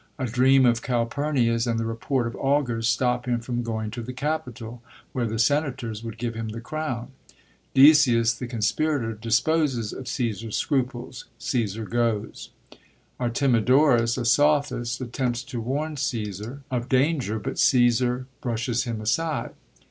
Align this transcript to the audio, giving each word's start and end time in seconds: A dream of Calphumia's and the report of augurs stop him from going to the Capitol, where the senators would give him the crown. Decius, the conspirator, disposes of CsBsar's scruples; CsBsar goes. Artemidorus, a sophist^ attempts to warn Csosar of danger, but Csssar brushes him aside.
A 0.17 0.25
dream 0.25 0.65
of 0.65 0.81
Calphumia's 0.81 1.67
and 1.67 1.79
the 1.79 1.85
report 1.85 2.25
of 2.25 2.35
augurs 2.37 2.87
stop 2.87 3.27
him 3.27 3.39
from 3.39 3.61
going 3.61 3.91
to 3.91 4.01
the 4.01 4.13
Capitol, 4.13 4.81
where 5.13 5.27
the 5.27 5.37
senators 5.37 6.03
would 6.03 6.17
give 6.17 6.33
him 6.33 6.49
the 6.49 6.59
crown. 6.59 7.09
Decius, 7.75 8.33
the 8.33 8.47
conspirator, 8.47 9.13
disposes 9.13 9.93
of 9.93 10.05
CsBsar's 10.05 10.57
scruples; 10.57 11.25
CsBsar 11.39 11.87
goes. 11.87 12.49
Artemidorus, 13.19 14.17
a 14.17 14.21
sophist^ 14.21 14.99
attempts 15.01 15.43
to 15.43 15.61
warn 15.61 15.95
Csosar 15.95 16.61
of 16.71 16.89
danger, 16.89 17.37
but 17.37 17.57
Csssar 17.57 18.25
brushes 18.41 18.85
him 18.85 19.01
aside. 19.01 19.51